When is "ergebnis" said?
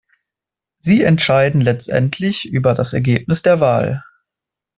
2.93-3.43